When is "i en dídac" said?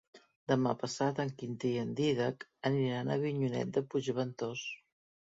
1.73-2.45